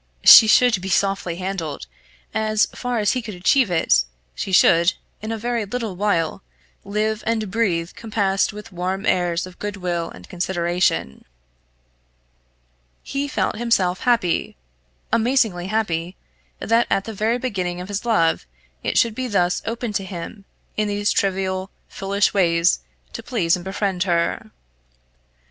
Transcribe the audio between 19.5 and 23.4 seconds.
be open to him, in these trivial, foolish ways, to